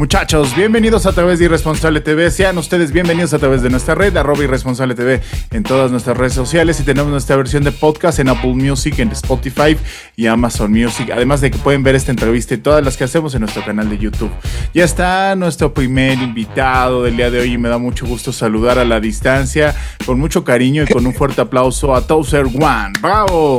Muchachos, 0.00 0.56
bienvenidos 0.56 1.04
a 1.04 1.12
través 1.12 1.38
de 1.38 1.44
Irresponsable 1.44 2.00
TV. 2.00 2.30
Sean 2.30 2.56
ustedes 2.56 2.90
bienvenidos 2.90 3.34
a 3.34 3.38
través 3.38 3.60
de 3.60 3.68
nuestra 3.68 3.94
red, 3.94 4.16
arroba 4.16 4.42
Irresponsable 4.42 4.94
TV, 4.94 5.20
en 5.50 5.62
todas 5.62 5.90
nuestras 5.90 6.16
redes 6.16 6.32
sociales. 6.32 6.80
Y 6.80 6.84
tenemos 6.84 7.12
nuestra 7.12 7.36
versión 7.36 7.64
de 7.64 7.70
podcast 7.70 8.18
en 8.18 8.30
Apple 8.30 8.54
Music, 8.54 8.98
en 8.98 9.10
Spotify 9.10 9.76
y 10.16 10.26
Amazon 10.26 10.72
Music. 10.72 11.10
Además 11.12 11.42
de 11.42 11.50
que 11.50 11.58
pueden 11.58 11.82
ver 11.82 11.96
esta 11.96 12.12
entrevista 12.12 12.54
y 12.54 12.56
todas 12.56 12.82
las 12.82 12.96
que 12.96 13.04
hacemos 13.04 13.34
en 13.34 13.40
nuestro 13.40 13.62
canal 13.62 13.90
de 13.90 13.98
YouTube. 13.98 14.30
Ya 14.72 14.84
está 14.84 15.36
nuestro 15.36 15.74
primer 15.74 16.14
invitado 16.14 17.02
del 17.02 17.18
día 17.18 17.30
de 17.30 17.40
hoy 17.40 17.52
y 17.52 17.58
me 17.58 17.68
da 17.68 17.76
mucho 17.76 18.06
gusto 18.06 18.32
saludar 18.32 18.78
a 18.78 18.86
la 18.86 19.00
distancia, 19.00 19.74
con 20.06 20.18
mucho 20.18 20.44
cariño 20.44 20.82
y 20.82 20.86
con 20.86 21.04
un 21.04 21.12
fuerte 21.12 21.42
aplauso 21.42 21.94
a 21.94 22.00
Tozer 22.00 22.46
One. 22.46 22.94
¡Bravo! 23.02 23.58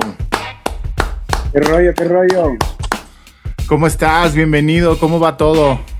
¿Qué 1.54 1.60
rollo, 1.60 1.94
qué 1.96 2.04
rollo? 2.04 2.58
¿Cómo 3.68 3.86
estás? 3.86 4.34
Bienvenido, 4.34 4.98
¿cómo 4.98 5.20
va 5.20 5.38
todo? 5.38 5.91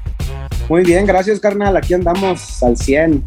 Muy 0.72 0.86
bien, 0.86 1.06
gracias, 1.06 1.42
carnal. 1.42 1.76
Aquí 1.76 1.94
andamos 1.94 2.64
al 2.64 2.78
100. 2.78 3.26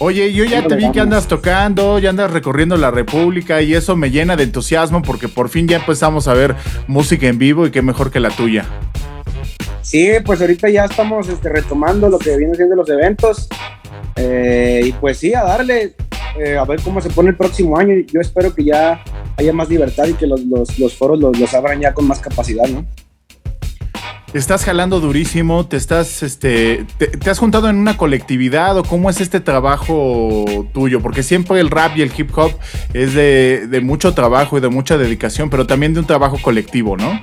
Oye, 0.00 0.32
yo 0.32 0.42
ya 0.42 0.66
te 0.66 0.74
vi 0.74 0.90
que 0.90 0.98
andas 0.98 1.28
tocando, 1.28 2.00
ya 2.00 2.10
andas 2.10 2.32
recorriendo 2.32 2.76
la 2.76 2.90
República 2.90 3.62
y 3.62 3.74
eso 3.74 3.94
me 3.94 4.10
llena 4.10 4.34
de 4.34 4.42
entusiasmo 4.42 5.02
porque 5.02 5.28
por 5.28 5.50
fin 5.50 5.68
ya 5.68 5.76
empezamos 5.76 6.26
a 6.26 6.34
ver 6.34 6.56
música 6.88 7.28
en 7.28 7.38
vivo 7.38 7.64
y 7.64 7.70
qué 7.70 7.80
mejor 7.80 8.10
que 8.10 8.18
la 8.18 8.30
tuya. 8.30 8.66
Sí, 9.82 10.14
pues 10.26 10.40
ahorita 10.40 10.68
ya 10.68 10.86
estamos 10.86 11.28
este, 11.28 11.48
retomando 11.48 12.08
lo 12.08 12.18
que 12.18 12.36
vienen 12.36 12.56
siendo 12.56 12.74
los 12.74 12.88
eventos 12.88 13.48
eh, 14.16 14.82
y 14.86 14.92
pues 14.94 15.18
sí, 15.18 15.32
a 15.34 15.44
darle, 15.44 15.94
eh, 16.40 16.56
a 16.58 16.64
ver 16.64 16.80
cómo 16.80 17.00
se 17.00 17.10
pone 17.10 17.30
el 17.30 17.36
próximo 17.36 17.78
año. 17.78 17.94
Yo 18.12 18.20
espero 18.20 18.52
que 18.52 18.64
ya 18.64 19.00
haya 19.36 19.52
más 19.52 19.68
libertad 19.68 20.08
y 20.08 20.14
que 20.14 20.26
los, 20.26 20.42
foros 20.98 21.20
los, 21.20 21.38
los 21.38 21.54
abran 21.54 21.80
ya 21.80 21.94
con 21.94 22.08
más 22.08 22.18
capacidad, 22.18 22.66
¿no? 22.66 22.84
Estás 24.34 24.64
jalando 24.64 25.00
durísimo, 25.00 25.66
te 25.66 25.76
estás, 25.76 26.22
este, 26.22 26.86
te, 26.96 27.30
has 27.30 27.38
juntado 27.38 27.68
en 27.68 27.76
una 27.76 27.96
colectividad 27.96 28.76
o 28.78 28.82
cómo 28.82 29.10
es 29.10 29.20
este 29.20 29.40
trabajo 29.40 30.44
tuyo, 30.72 31.00
porque 31.00 31.22
siempre 31.22 31.60
el 31.60 31.70
rap 31.70 31.96
y 31.96 32.02
el 32.02 32.12
hip 32.16 32.30
hop 32.36 32.52
es 32.94 33.14
de, 33.14 33.80
mucho 33.82 34.14
trabajo 34.14 34.58
y 34.58 34.60
de 34.60 34.68
mucha 34.68 34.96
dedicación, 34.96 35.50
pero 35.50 35.66
también 35.66 35.94
de 35.94 36.00
un 36.00 36.06
trabajo 36.06 36.38
colectivo, 36.40 36.96
¿no? 36.96 37.20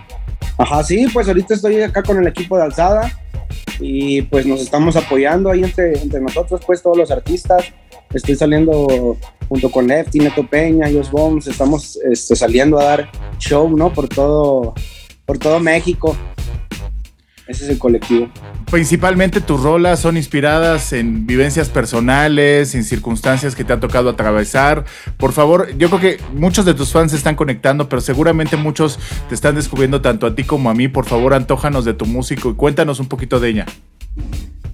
Ajá, 0.57 0.83
sí, 0.83 1.07
pues 1.13 1.27
ahorita 1.27 1.53
estoy 1.53 1.81
acá 1.81 2.03
con 2.03 2.17
el 2.17 2.27
equipo 2.27 2.57
de 2.57 2.63
Alzada 2.63 3.11
y 3.79 4.21
pues 4.23 4.45
nos 4.45 4.61
estamos 4.61 4.95
apoyando 4.95 5.49
ahí 5.49 5.63
entre, 5.63 5.97
entre 5.99 6.19
nosotros, 6.19 6.61
pues 6.65 6.81
todos 6.81 6.97
los 6.97 7.11
artistas. 7.11 7.65
Estoy 8.13 8.35
saliendo 8.35 9.17
junto 9.47 9.71
con 9.71 9.87
Lefty, 9.87 10.19
Neto 10.19 10.45
Peña, 10.45 10.89
Jos 10.91 11.11
Bones, 11.11 11.47
estamos 11.47 11.97
este, 12.11 12.35
saliendo 12.35 12.79
a 12.79 12.83
dar 12.83 13.11
show, 13.37 13.69
¿no? 13.75 13.93
Por 13.93 14.09
todo, 14.09 14.73
por 15.25 15.37
todo 15.37 15.59
México. 15.59 16.15
Ese 17.49 17.63
es 17.63 17.71
el 17.71 17.79
colectivo. 17.79 18.29
Principalmente 18.69 19.41
tus 19.41 19.63
rolas 19.63 19.99
son 19.99 20.17
inspiradas 20.17 20.93
en 20.93 21.25
vivencias 21.25 21.67
personales, 21.67 22.75
en 22.75 22.83
circunstancias 22.83 23.55
que 23.55 23.63
te 23.63 23.73
han 23.73 23.79
tocado 23.79 24.07
atravesar. 24.07 24.85
Por 25.17 25.31
favor, 25.31 25.75
yo 25.75 25.89
creo 25.89 25.99
que 25.99 26.23
muchos 26.35 26.63
de 26.63 26.75
tus 26.75 26.91
fans 26.91 27.09
se 27.09 27.17
están 27.17 27.35
conectando, 27.35 27.89
pero 27.89 28.01
seguramente 28.01 28.55
muchos 28.55 28.99
te 29.27 29.33
están 29.33 29.55
descubriendo 29.55 29.99
tanto 29.99 30.27
a 30.27 30.35
ti 30.35 30.43
como 30.43 30.69
a 30.69 30.75
mí. 30.75 30.89
Por 30.89 31.05
favor, 31.05 31.33
antójanos 31.33 31.85
de 31.85 31.95
tu 31.95 32.05
músico 32.05 32.51
y 32.51 32.53
cuéntanos 32.53 32.99
un 32.99 33.07
poquito 33.07 33.39
de 33.39 33.49
ella. 33.49 33.65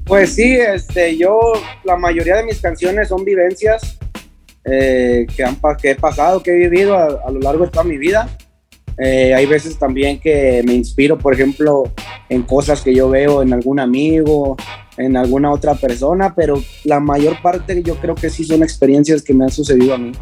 Pues 0.04 0.36
sí, 0.36 0.58
este, 0.58 1.16
yo, 1.16 1.54
la 1.86 1.96
mayoría 1.96 2.36
de 2.36 2.44
mis 2.44 2.60
canciones 2.60 3.08
son 3.08 3.24
vivencias 3.24 3.98
eh, 4.66 5.26
que, 5.34 5.46
han, 5.46 5.58
que 5.82 5.92
he 5.92 5.96
pasado, 5.96 6.44
que 6.44 6.52
he 6.52 6.68
vivido 6.68 6.98
a 6.98 7.32
lo 7.32 7.40
largo 7.40 7.64
de 7.64 7.72
toda 7.72 7.86
mi 7.86 7.98
vida. 7.98 8.28
Eh, 8.98 9.34
hay 9.34 9.46
veces 9.46 9.78
también 9.78 10.20
que 10.20 10.64
me 10.66 10.74
inspiro, 10.74 11.18
por 11.18 11.34
ejemplo, 11.34 11.92
en 12.30 12.44
cosas 12.44 12.82
que 12.82 12.94
yo 12.94 13.10
veo 13.10 13.42
en 13.42 13.54
algún 13.54 13.80
amigo, 13.80 14.56
en 14.98 15.18
alguna 15.18 15.52
otra 15.52 15.76
persona, 15.76 16.34
pero 16.34 16.62
la 16.86 17.00
mayor 17.00 17.42
parte 17.42 17.84
yo 17.84 17.96
creo 17.96 18.16
que 18.16 18.30
sí 18.30 18.46
son 18.46 18.64
experiencias 18.64 19.22
que 19.22 19.34
me 19.34 19.46
han 19.46 19.52
sucedido 19.52 19.94
a 19.94 19.98
mí. 19.98 20.14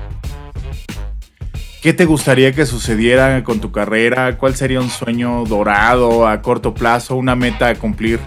¿Qué 1.81 1.93
te 1.93 2.05
gustaría 2.05 2.53
que 2.53 2.65
sucediera 2.65 3.43
con 3.43 3.59
tu 3.59 3.71
carrera? 3.71 4.37
¿Cuál 4.37 4.55
sería 4.55 4.79
un 4.79 4.89
sueño 4.89 5.43
dorado 5.43 6.25
a 6.25 6.41
corto 6.41 6.73
plazo, 6.73 7.17
una 7.17 7.35
meta 7.35 7.67
a 7.67 7.75
cumplir? 7.75 8.19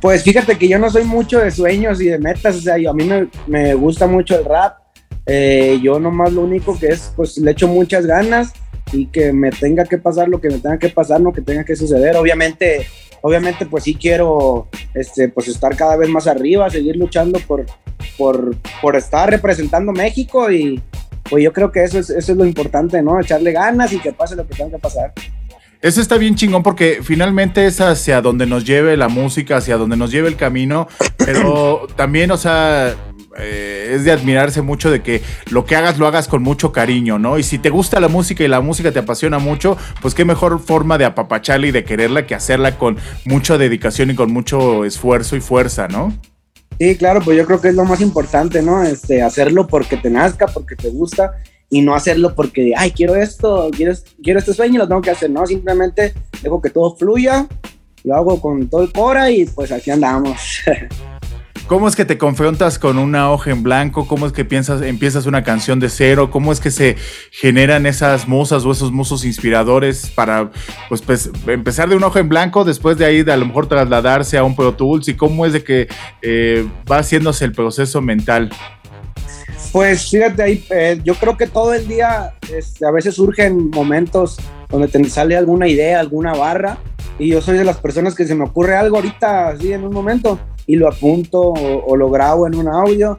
Pues 0.00 0.22
fíjate 0.22 0.56
que 0.56 0.68
yo 0.68 0.78
no 0.78 0.90
soy 0.90 1.04
mucho 1.04 1.40
de 1.40 1.50
sueños 1.50 2.00
y 2.00 2.06
de 2.06 2.18
metas, 2.18 2.56
o 2.56 2.60
sea, 2.60 2.74
a 2.74 2.92
mí 2.92 3.08
me, 3.46 3.74
gusta 3.74 4.06
mucho 4.06 4.38
el 4.38 4.44
rap. 4.44 4.78
Eh, 5.26 5.78
yo 5.82 5.98
nomás 5.98 6.32
lo 6.32 6.42
único 6.42 6.78
que 6.78 6.88
es, 6.88 7.12
pues 7.16 7.36
le 7.38 7.50
echo 7.50 7.68
muchas 7.68 8.06
ganas 8.06 8.52
y 8.92 9.06
que 9.06 9.32
me 9.32 9.50
tenga 9.50 9.84
que 9.84 9.98
pasar 9.98 10.28
lo 10.28 10.40
que 10.40 10.48
me 10.48 10.58
tenga 10.58 10.78
que 10.78 10.88
pasar, 10.88 11.20
no 11.20 11.32
que 11.32 11.40
tenga 11.40 11.64
que 11.64 11.76
suceder. 11.76 12.16
Obviamente, 12.16 12.86
obviamente 13.22 13.66
pues 13.66 13.84
sí 13.84 13.94
quiero 13.94 14.68
este, 14.94 15.28
pues 15.28 15.48
estar 15.48 15.76
cada 15.76 15.96
vez 15.96 16.08
más 16.08 16.26
arriba, 16.26 16.70
seguir 16.70 16.96
luchando 16.96 17.38
por, 17.40 17.66
por, 18.16 18.56
por 18.80 18.96
estar 18.96 19.30
representando 19.30 19.92
México 19.92 20.50
y 20.50 20.82
pues 21.28 21.44
yo 21.44 21.52
creo 21.52 21.70
que 21.70 21.84
eso 21.84 21.98
es, 21.98 22.10
eso 22.10 22.32
es 22.32 22.38
lo 22.38 22.44
importante, 22.44 23.02
¿no? 23.02 23.20
Echarle 23.20 23.52
ganas 23.52 23.92
y 23.92 23.98
que 23.98 24.12
pase 24.12 24.36
lo 24.36 24.46
que 24.46 24.54
tenga 24.54 24.72
que 24.72 24.78
pasar. 24.78 25.12
Eso 25.82 26.02
está 26.02 26.18
bien 26.18 26.34
chingón 26.34 26.62
porque 26.62 27.00
finalmente 27.02 27.64
es 27.64 27.80
hacia 27.80 28.20
donde 28.20 28.44
nos 28.44 28.66
lleve 28.66 28.98
la 28.98 29.08
música, 29.08 29.56
hacia 29.56 29.78
donde 29.78 29.96
nos 29.96 30.10
lleve 30.10 30.28
el 30.28 30.36
camino, 30.36 30.88
pero 31.16 31.86
también, 31.96 32.30
o 32.32 32.36
sea, 32.36 32.94
eh, 33.38 33.92
es 33.94 34.04
de 34.04 34.12
admirarse 34.12 34.62
mucho 34.62 34.90
de 34.90 35.02
que 35.02 35.22
lo 35.50 35.64
que 35.64 35.76
hagas 35.76 35.98
lo 35.98 36.06
hagas 36.06 36.26
con 36.26 36.42
mucho 36.42 36.72
cariño, 36.72 37.18
¿no? 37.18 37.38
Y 37.38 37.42
si 37.42 37.58
te 37.58 37.70
gusta 37.70 38.00
la 38.00 38.08
música 38.08 38.42
y 38.42 38.48
la 38.48 38.60
música 38.60 38.92
te 38.92 38.98
apasiona 38.98 39.38
mucho, 39.38 39.76
pues 40.02 40.14
qué 40.14 40.24
mejor 40.24 40.60
forma 40.60 40.98
de 40.98 41.04
apapacharla 41.04 41.68
y 41.68 41.70
de 41.70 41.84
quererla 41.84 42.26
que 42.26 42.34
hacerla 42.34 42.76
con 42.76 42.96
mucha 43.24 43.58
dedicación 43.58 44.10
y 44.10 44.14
con 44.14 44.32
mucho 44.32 44.84
esfuerzo 44.84 45.36
y 45.36 45.40
fuerza, 45.40 45.86
¿no? 45.88 46.12
Sí, 46.78 46.96
claro, 46.96 47.20
pues 47.20 47.36
yo 47.36 47.46
creo 47.46 47.60
que 47.60 47.68
es 47.68 47.74
lo 47.74 47.84
más 47.84 48.00
importante, 48.00 48.62
¿no? 48.62 48.82
Este, 48.82 49.22
hacerlo 49.22 49.66
porque 49.66 49.96
te 49.96 50.10
nazca, 50.10 50.46
porque 50.46 50.76
te 50.76 50.88
gusta 50.88 51.32
y 51.68 51.82
no 51.82 51.94
hacerlo 51.94 52.34
porque, 52.34 52.72
ay, 52.76 52.90
quiero 52.90 53.14
esto, 53.14 53.70
quiero, 53.70 53.94
quiero 54.22 54.40
este 54.40 54.54
sueño 54.54 54.74
y 54.74 54.78
lo 54.78 54.88
tengo 54.88 55.02
que 55.02 55.10
hacer, 55.10 55.30
¿no? 55.30 55.46
Simplemente 55.46 56.14
dejo 56.42 56.60
que 56.60 56.70
todo 56.70 56.96
fluya, 56.96 57.46
lo 58.02 58.16
hago 58.16 58.40
con 58.40 58.68
todo 58.68 58.82
el 58.82 58.92
cora 58.92 59.30
y 59.30 59.44
pues 59.44 59.70
aquí 59.70 59.90
andamos. 59.90 60.62
¿Cómo 61.70 61.86
es 61.86 61.94
que 61.94 62.04
te 62.04 62.18
confrontas 62.18 62.80
con 62.80 62.98
una 62.98 63.30
hoja 63.30 63.52
en 63.52 63.62
blanco? 63.62 64.08
¿Cómo 64.08 64.26
es 64.26 64.32
que 64.32 64.44
piensas, 64.44 64.82
empiezas 64.82 65.26
una 65.26 65.44
canción 65.44 65.78
de 65.78 65.88
cero? 65.88 66.28
¿Cómo 66.28 66.50
es 66.50 66.58
que 66.58 66.72
se 66.72 66.96
generan 67.30 67.86
esas 67.86 68.26
musas 68.26 68.64
o 68.64 68.72
esos 68.72 68.90
musos 68.90 69.24
inspiradores 69.24 70.10
para 70.10 70.50
pues, 70.88 71.00
pues, 71.00 71.30
empezar 71.46 71.88
de 71.88 71.94
una 71.94 72.08
hoja 72.08 72.18
en 72.18 72.28
blanco, 72.28 72.64
después 72.64 72.98
de 72.98 73.04
ahí 73.04 73.22
de 73.22 73.30
a 73.30 73.36
lo 73.36 73.46
mejor 73.46 73.68
trasladarse 73.68 74.36
a 74.36 74.42
un 74.42 74.56
Pro 74.56 74.74
Tools? 74.74 75.06
¿Y 75.06 75.14
cómo 75.14 75.46
es 75.46 75.52
de 75.52 75.62
que 75.62 75.86
eh, 76.22 76.66
va 76.90 76.98
haciéndose 76.98 77.44
el 77.44 77.52
proceso 77.52 78.00
mental? 78.00 78.50
Pues 79.70 80.10
fíjate 80.10 80.42
ahí, 80.42 80.64
eh, 80.70 81.00
yo 81.04 81.14
creo 81.14 81.36
que 81.36 81.46
todo 81.46 81.72
el 81.72 81.86
día 81.86 82.32
este, 82.52 82.84
a 82.84 82.90
veces 82.90 83.14
surgen 83.14 83.70
momentos 83.70 84.38
donde 84.68 84.88
te 84.88 85.08
sale 85.08 85.36
alguna 85.36 85.68
idea, 85.68 86.00
alguna 86.00 86.32
barra, 86.32 86.78
y 87.16 87.28
yo 87.28 87.40
soy 87.40 87.58
de 87.58 87.64
las 87.64 87.76
personas 87.76 88.16
que 88.16 88.26
se 88.26 88.34
me 88.34 88.42
ocurre 88.42 88.74
algo 88.74 88.96
ahorita, 88.96 89.50
así 89.50 89.72
en 89.72 89.84
un 89.84 89.92
momento, 89.92 90.40
y 90.66 90.76
lo 90.76 90.88
apunto 90.88 91.40
o, 91.40 91.96
lo 91.96 92.10
grabo 92.10 92.46
en 92.46 92.54
un 92.54 92.68
audio 92.68 93.16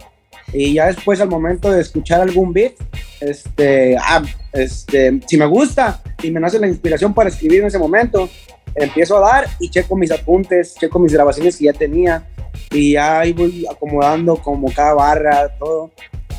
y 0.54 0.74
ya 0.74 0.88
después 0.88 1.22
al 1.22 1.30
momento 1.30 1.72
de 1.72 1.82
escuchar 1.82 2.22
algún 2.22 2.52
beat, 2.52 2.74
este, 3.22 3.96
ah, 3.98 4.22
este, 4.52 5.20
si 5.26 5.38
me 5.38 5.46
gusta 5.46 6.02
y 6.22 6.32
me 6.32 6.40
nace 6.40 6.60
la 6.60 6.68
inspiración 6.68 7.14
para 7.14 7.30
escribir 7.30 7.62
en 7.62 7.68
ese 7.68 7.80
momento, 7.80 8.30
empiezo 8.76 9.18
a 9.18 9.22
dar 9.22 9.48
y 9.60 9.70
checo 9.70 9.96
mis 9.96 10.12
apuntes, 10.12 10.76
checo 10.76 11.00
mis 11.00 11.14
grabaciones 11.14 11.58
que 11.58 11.66
ya 11.66 11.74
tenía 11.74 12.28
y 12.72 12.94
ya 12.94 13.22
ahí 13.22 13.34
voy 13.34 13.66
acomodando 13.70 14.36
como 14.38 14.72
cada 14.74 14.94
barra, 14.94 15.50
todo. 15.58 15.92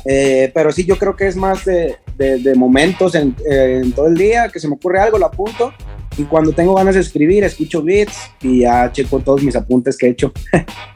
Eh, 0.05 0.51
pero 0.53 0.71
sí, 0.71 0.85
yo 0.85 0.97
creo 0.97 1.15
que 1.15 1.27
es 1.27 1.35
más 1.35 1.63
de, 1.65 1.97
de, 2.17 2.55
momentos 2.55 3.15
en, 3.15 3.35
en, 3.45 3.91
todo 3.93 4.07
el 4.07 4.15
día, 4.15 4.49
que 4.49 4.59
se 4.59 4.67
me 4.67 4.75
ocurre 4.75 4.99
algo, 4.99 5.17
lo 5.17 5.25
apunto. 5.25 5.73
Y 6.17 6.23
cuando 6.23 6.51
tengo 6.51 6.75
ganas 6.75 6.95
de 6.95 7.01
escribir, 7.01 7.43
escucho 7.43 7.81
beats 7.81 8.29
y 8.41 8.61
ya 8.61 8.91
checo 8.91 9.19
todos 9.19 9.41
mis 9.41 9.55
apuntes 9.55 9.97
que 9.97 10.07
he 10.07 10.09
hecho. 10.09 10.31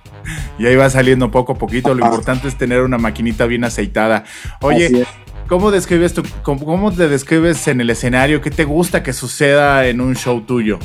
y 0.58 0.66
ahí 0.66 0.76
va 0.76 0.90
saliendo 0.90 1.32
poco 1.32 1.54
a 1.54 1.56
poquito. 1.56 1.94
Lo 1.94 2.06
importante 2.06 2.48
es 2.48 2.58
tener 2.58 2.82
una 2.82 2.98
maquinita 2.98 3.46
bien 3.46 3.64
aceitada. 3.64 4.24
Oye, 4.62 5.06
¿cómo 5.48 5.72
describes 5.72 6.14
tú, 6.14 6.24
cómo, 6.44 6.92
te 6.92 7.08
describes 7.08 7.68
en 7.68 7.82
el 7.82 7.90
escenario? 7.90 8.42
¿Qué 8.42 8.52
te 8.52 8.64
gusta 8.64 9.04
que 9.04 9.14
suceda 9.14 9.88
en 9.88 10.02
un 10.02 10.16
show 10.16 10.42
tuyo? 10.42 10.80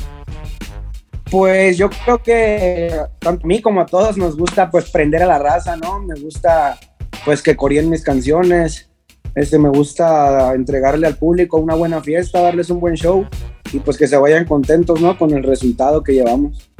Pues 1.31 1.79
yo 1.79 1.89
creo 1.89 2.23
que 2.23 2.94
tanto 3.19 3.44
a 3.44 3.47
mí 3.47 3.62
como 3.62 3.81
a 3.81 3.87
todos 3.87 4.19
nos 4.19 4.37
gusta 4.37 4.71
pues 4.71 4.91
prender 4.91 5.23
a 5.23 5.27
la 5.27 5.39
raza, 5.39 5.77
¿no? 5.77 6.00
Me 6.00 6.15
gusta 6.21 6.79
pues 7.25 7.43
que 7.43 7.56
corrien 7.56 7.89
mis 7.89 8.03
canciones, 8.03 8.91
este, 9.35 9.59
me 9.59 9.71
gusta 9.71 10.55
entregarle 10.55 11.06
al 11.06 11.17
público 11.17 11.56
una 11.56 11.75
buena 11.75 12.03
fiesta, 12.03 12.43
darles 12.43 12.69
un 12.69 12.81
buen 12.81 12.94
show 12.94 13.27
y 13.73 13.79
pues 13.79 13.97
que 13.97 14.06
se 14.06 14.17
vayan 14.17 14.44
contentos, 14.44 15.00
¿no? 15.00 15.17
Con 15.17 15.33
el 15.33 15.43
resultado 15.43 16.03
que 16.03 16.12
llevamos. 16.12 16.71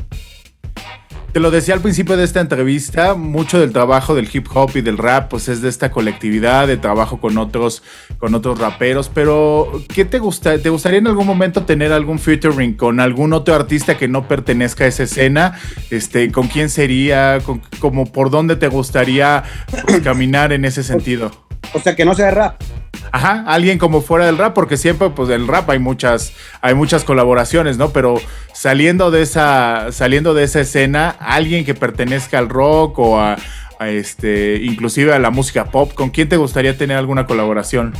Te 1.33 1.41
lo 1.41 1.51
decía 1.51 1.73
al 1.73 1.81
principio 1.81 2.19
de 2.19 2.25
esta 2.25 2.41
entrevista, 2.41 3.15
mucho 3.15 3.59
del 3.59 3.73
trabajo 3.73 4.15
del 4.15 4.29
hip 4.31 4.47
hop 4.53 4.73
y 4.75 4.83
del 4.83 4.99
rap, 4.99 5.31
pues 5.31 5.49
es 5.49 5.63
de 5.63 5.71
esta 5.71 5.91
colectividad, 5.91 6.67
de 6.67 6.77
trabajo 6.77 7.21
con 7.21 7.39
otros, 7.39 7.83
con 8.19 8.35
otros 8.35 8.59
raperos. 8.59 9.09
Pero, 9.09 9.83
¿qué 9.89 10.05
te 10.05 10.19
gusta? 10.19 10.59
¿Te 10.59 10.69
gustaría 10.69 10.99
en 10.99 11.07
algún 11.07 11.27
momento 11.27 11.65
tener 11.65 11.91
algún 11.91 12.19
featuring 12.19 12.75
con 12.75 13.01
algún 13.01 13.33
otro 13.33 13.55
artista 13.55 13.97
que 13.97 14.09
no 14.09 14.29
pertenezca 14.29 14.85
a 14.85 14.89
esa 14.89 15.05
escena? 15.05 15.59
Este, 15.91 16.31
¿con 16.31 16.49
quién 16.49 16.69
sería? 16.69 17.39
como 17.79 18.13
por 18.13 18.29
dónde 18.29 18.57
te 18.57 18.69
gustaría 18.69 19.43
pues, 19.71 20.03
caminar 20.03 20.53
en 20.53 20.67
ese 20.67 20.83
sentido? 20.83 21.31
O 21.73 21.81
sea, 21.81 21.97
que 21.97 22.05
no 22.05 22.15
sea 22.15 22.31
rap. 22.31 22.61
Ajá, 23.11 23.45
alguien 23.47 23.79
como 23.79 24.01
fuera 24.01 24.27
del 24.27 24.39
rap, 24.39 24.55
porque 24.55 24.77
siempre, 24.77 25.11
pues, 25.11 25.29
del 25.29 25.47
rap 25.47 25.69
hay 25.71 25.79
muchas, 25.79 26.33
hay 26.61 26.75
muchas 26.75 27.05
colaboraciones, 27.05 27.77
¿no? 27.79 27.91
Pero 27.91 28.17
saliendo 28.55 29.11
de 29.11 29.23
esa, 29.23 29.89
saliendo 29.93 30.35
de 30.35 30.45
esa 30.45 30.61
escena, 30.61 31.11
alguien 31.11 31.65
que 31.65 31.75
pertenezca 31.75 32.39
al 32.39 32.49
rock 32.49 32.99
o 32.99 33.21
a, 33.21 33.37
este, 33.81 34.61
inclusive 34.63 35.13
a 35.13 35.19
la 35.19 35.31
música 35.31 35.67
pop, 35.67 35.93
¿con 35.93 36.11
quién 36.11 36.29
te 36.29 36.37
gustaría 36.37 36.77
tener 36.77 36.97
alguna 36.97 37.27
colaboración? 37.27 37.93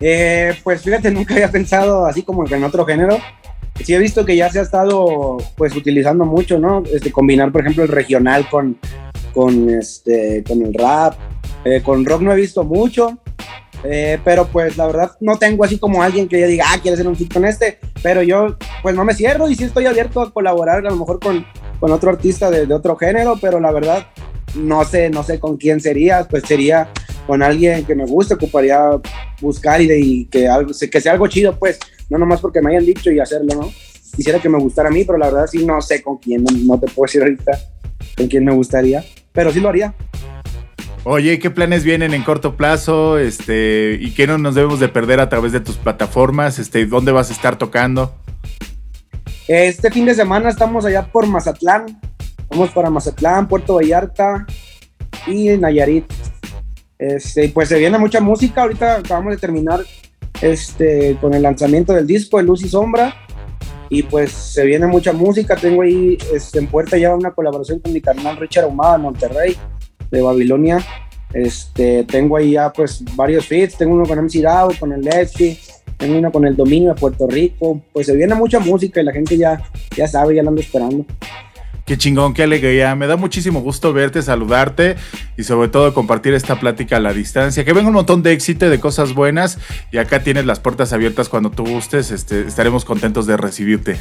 Eh, 0.00 0.54
pues 0.64 0.82
fíjate, 0.82 1.10
nunca 1.12 1.34
había 1.34 1.50
pensado 1.50 2.06
así 2.06 2.22
como 2.22 2.44
en 2.46 2.64
otro 2.64 2.84
género. 2.84 3.18
Sí 3.84 3.94
he 3.94 3.98
visto 3.98 4.26
que 4.26 4.36
ya 4.36 4.50
se 4.50 4.58
ha 4.58 4.62
estado 4.62 5.38
pues 5.56 5.74
utilizando 5.74 6.24
mucho, 6.24 6.58
¿no? 6.58 6.82
Este, 6.92 7.12
combinar, 7.12 7.52
por 7.52 7.62
ejemplo, 7.62 7.84
el 7.84 7.88
regional 7.88 8.48
con, 8.50 8.76
con, 9.32 9.70
este, 9.70 10.42
con 10.46 10.60
el 10.62 10.74
rap. 10.74 11.14
Eh, 11.64 11.80
con 11.82 12.04
rock 12.04 12.22
no 12.22 12.32
he 12.32 12.36
visto 12.36 12.64
mucho. 12.64 13.18
Eh, 13.84 14.18
pero 14.24 14.46
pues 14.46 14.76
la 14.76 14.86
verdad 14.86 15.12
no 15.20 15.38
tengo 15.38 15.64
así 15.64 15.76
como 15.76 16.02
alguien 16.02 16.28
que 16.28 16.38
ya 16.38 16.46
diga, 16.46 16.64
ah, 16.68 16.78
quiere 16.80 16.94
hacer 16.94 17.08
un 17.08 17.16
hit 17.16 17.32
con 17.32 17.44
este, 17.44 17.80
pero 18.00 18.22
yo 18.22 18.56
pues 18.80 18.94
no 18.94 19.04
me 19.04 19.12
cierro 19.12 19.48
y 19.48 19.56
sí 19.56 19.64
estoy 19.64 19.86
abierto 19.86 20.20
a 20.20 20.32
colaborar 20.32 20.86
a 20.86 20.90
lo 20.90 20.96
mejor 20.96 21.18
con, 21.18 21.44
con 21.80 21.90
otro 21.90 22.10
artista 22.10 22.48
de, 22.48 22.66
de, 22.66 22.74
otro 22.74 22.94
género, 22.94 23.36
pero 23.40 23.58
la 23.58 23.72
verdad 23.72 24.06
no 24.54 24.84
sé, 24.84 25.10
no 25.10 25.22
sé 25.22 25.40
con 25.40 25.56
quién 25.56 25.80
sería, 25.80 26.26
pues 26.28 26.44
sería 26.46 26.88
con 27.26 27.42
alguien 27.42 27.84
que 27.84 27.94
me 27.94 28.04
guste, 28.04 28.34
ocuparía 28.34 28.90
buscar 29.40 29.80
y, 29.80 29.86
de, 29.86 30.28
que, 30.30 30.48
algo, 30.48 30.72
que 30.90 31.00
sea 31.00 31.12
algo 31.12 31.26
chido, 31.28 31.58
pues, 31.58 31.78
no 32.08 32.18
nomás 32.18 32.40
porque 32.40 32.60
me 32.60 32.70
hayan 32.70 32.84
dicho 32.84 33.10
y 33.10 33.20
hacerlo, 33.20 33.54
¿no? 33.54 33.72
Quisiera 34.14 34.38
que 34.38 34.48
me 34.48 34.58
gustara 34.58 34.88
a 34.88 34.92
mí, 34.92 35.04
pero 35.04 35.18
la 35.18 35.26
verdad 35.26 35.46
sí 35.46 35.64
no 35.64 35.80
sé 35.80 36.02
con 36.02 36.18
quién, 36.18 36.44
no 36.44 36.78
te 36.78 36.86
puedo 36.88 37.06
decir 37.06 37.22
ahorita 37.22 37.58
con 38.16 38.26
quién 38.26 38.44
me 38.44 38.52
gustaría, 38.52 39.04
pero 39.32 39.50
sí 39.50 39.60
lo 39.60 39.70
haría. 39.70 39.94
Oye, 41.04 41.40
¿qué 41.40 41.50
planes 41.50 41.82
vienen 41.82 42.14
en 42.14 42.22
corto 42.22 42.56
plazo? 42.56 43.18
Este, 43.18 43.98
¿y 44.00 44.14
qué 44.14 44.28
no 44.28 44.38
nos 44.38 44.54
debemos 44.54 44.78
de 44.78 44.88
perder 44.88 45.18
a 45.18 45.28
través 45.28 45.50
de 45.50 45.58
tus 45.58 45.76
plataformas? 45.76 46.60
Este, 46.60 46.86
¿dónde 46.86 47.10
vas 47.10 47.30
a 47.30 47.32
estar 47.32 47.58
tocando? 47.58 48.14
Este 49.48 49.90
fin 49.90 50.06
de 50.06 50.14
semana 50.14 50.48
estamos 50.48 50.84
allá 50.84 51.02
por 51.10 51.26
Mazatlán. 51.26 52.00
Vamos 52.48 52.70
para 52.70 52.88
Mazatlán, 52.88 53.48
Puerto 53.48 53.74
Vallarta 53.74 54.46
y 55.26 55.48
Nayarit. 55.48 56.04
Este, 57.00 57.48
pues 57.48 57.68
se 57.68 57.80
viene 57.80 57.98
mucha 57.98 58.20
música. 58.20 58.62
Ahorita 58.62 58.98
acabamos 58.98 59.32
de 59.34 59.40
terminar 59.40 59.80
este, 60.40 61.16
con 61.20 61.34
el 61.34 61.42
lanzamiento 61.42 61.92
del 61.94 62.06
disco 62.06 62.36
de 62.36 62.44
Luz 62.44 62.62
y 62.62 62.68
Sombra. 62.68 63.12
Y 63.88 64.04
pues 64.04 64.30
se 64.30 64.64
viene 64.64 64.86
mucha 64.86 65.12
música. 65.12 65.56
Tengo 65.56 65.82
ahí 65.82 66.16
este, 66.32 66.60
en 66.60 66.68
puerta 66.68 66.96
ya 66.96 67.12
una 67.12 67.32
colaboración 67.32 67.80
con 67.80 67.92
mi 67.92 68.00
carnal 68.00 68.36
Richard 68.36 68.64
Ahumada 68.64 68.92
de 68.92 69.02
Monterrey 69.02 69.56
de 70.12 70.22
Babilonia. 70.22 70.78
Este, 71.34 72.04
tengo 72.04 72.36
ahí 72.36 72.52
ya 72.52 72.72
pues 72.72 73.02
varios 73.16 73.46
feats, 73.46 73.76
tengo 73.76 73.94
uno 73.94 74.04
con 74.04 74.18
MC 74.18 74.42
Dao, 74.42 74.70
con 74.78 74.92
el 74.92 75.00
Lefty, 75.00 75.58
tengo 75.96 76.18
uno 76.18 76.30
con 76.30 76.46
el 76.46 76.54
Dominio 76.54 76.94
de 76.94 77.00
Puerto 77.00 77.26
Rico, 77.26 77.80
pues 77.92 78.06
se 78.06 78.14
viene 78.14 78.34
mucha 78.34 78.60
música 78.60 79.00
y 79.00 79.04
la 79.04 79.12
gente 79.12 79.36
ya, 79.36 79.62
ya 79.96 80.06
sabe, 80.06 80.36
ya 80.36 80.42
la 80.42 80.50
ando 80.50 80.60
esperando. 80.60 81.06
Qué 81.86 81.98
chingón, 81.98 82.32
qué 82.32 82.44
alegría. 82.44 82.94
Me 82.94 83.08
da 83.08 83.16
muchísimo 83.16 83.60
gusto 83.60 83.92
verte, 83.92 84.22
saludarte 84.22 84.94
y 85.36 85.42
sobre 85.42 85.68
todo 85.68 85.92
compartir 85.92 86.32
esta 86.32 86.60
plática 86.60 86.96
a 86.96 87.00
la 87.00 87.12
distancia. 87.12 87.64
Que 87.64 87.72
venga 87.72 87.88
un 87.88 87.94
montón 87.94 88.22
de 88.22 88.32
éxito 88.32 88.70
de 88.70 88.78
cosas 88.78 89.14
buenas. 89.14 89.58
Y 89.90 89.98
acá 89.98 90.22
tienes 90.22 90.46
las 90.46 90.60
puertas 90.60 90.92
abiertas 90.92 91.28
cuando 91.28 91.50
tú 91.50 91.64
gustes. 91.66 92.12
Este, 92.12 92.46
estaremos 92.46 92.84
contentos 92.84 93.26
de 93.26 93.36
recibirte. 93.36 93.96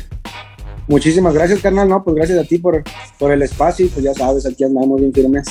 Muchísimas 0.88 1.34
gracias, 1.34 1.60
carnal. 1.60 1.90
No, 1.90 2.04
pues 2.04 2.16
gracias 2.16 2.38
a 2.38 2.44
ti 2.44 2.60
por, 2.60 2.84
por 3.18 3.32
el 3.32 3.42
espacio. 3.42 3.88
Y 3.88 3.90
pues 3.90 4.06
ya 4.06 4.14
sabes, 4.14 4.46
aquí 4.46 4.64
andamos 4.64 5.00
bien 5.00 5.12
firmes. 5.12 5.48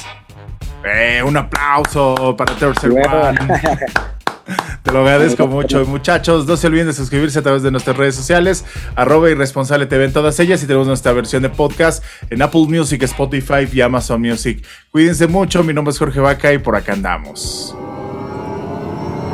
Eh, 0.84 1.22
un 1.22 1.36
aplauso 1.36 2.34
para 2.36 2.54
Tercer 2.54 2.90
One. 2.90 3.38
Te 4.82 4.92
lo 4.92 5.00
agradezco 5.00 5.46
mucho. 5.46 5.84
Muchachos, 5.84 6.46
no 6.46 6.56
se 6.56 6.66
olviden 6.66 6.86
de 6.86 6.92
suscribirse 6.92 7.38
a 7.38 7.42
través 7.42 7.62
de 7.62 7.70
nuestras 7.70 7.96
redes 7.96 8.14
sociales, 8.14 8.64
arroba 8.96 9.30
irresponsable 9.30 9.86
TV 9.86 10.06
en 10.06 10.12
todas 10.12 10.40
ellas 10.40 10.62
y 10.62 10.66
tenemos 10.66 10.86
nuestra 10.86 11.12
versión 11.12 11.42
de 11.42 11.50
podcast 11.50 12.02
en 12.30 12.42
Apple 12.42 12.66
Music, 12.68 13.02
Spotify 13.02 13.68
y 13.70 13.80
Amazon 13.80 14.20
Music. 14.20 14.64
Cuídense 14.90 15.26
mucho, 15.26 15.62
mi 15.62 15.72
nombre 15.72 15.92
es 15.92 15.98
Jorge 15.98 16.20
Vaca 16.20 16.52
y 16.52 16.58
por 16.58 16.76
acá 16.76 16.94
andamos. 16.94 17.76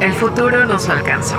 El 0.01 0.13
futuro 0.13 0.67
nos 0.67 0.89
alcanzó. 0.89 1.39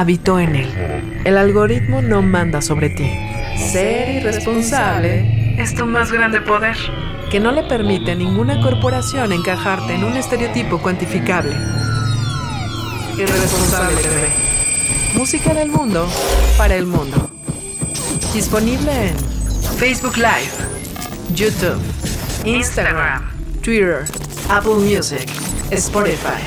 habitó 0.00 0.40
en 0.40 0.56
él. 0.56 1.20
El 1.24 1.36
algoritmo 1.36 2.00
no 2.00 2.22
manda 2.22 2.62
sobre 2.62 2.88
ti. 2.88 3.10
Ser 3.70 4.08
irresponsable 4.08 5.60
es 5.62 5.74
tu 5.74 5.84
más 5.84 6.10
grande 6.10 6.40
poder, 6.40 6.76
que 7.30 7.38
no 7.38 7.52
le 7.52 7.62
permite 7.64 8.12
a 8.12 8.14
ninguna 8.14 8.62
corporación 8.62 9.30
encajarte 9.32 9.94
en 9.94 10.04
un 10.04 10.16
estereotipo 10.16 10.78
cuantificable. 10.78 11.54
Irresponsable 13.18 13.96
TV. 13.96 14.28
Música 15.14 15.52
del 15.52 15.68
mundo 15.68 16.08
para 16.56 16.76
el 16.76 16.86
mundo. 16.86 17.30
Disponible 18.32 19.08
en 19.08 19.16
Facebook 19.76 20.16
Live, 20.16 20.50
YouTube, 21.34 21.78
Instagram, 22.46 23.30
Twitter, 23.60 24.06
Apple 24.48 24.76
Music, 24.76 25.28
Spotify, 25.70 26.40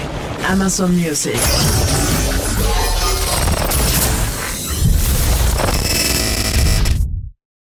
Amazon 0.50 0.95
Music. 0.95 1.38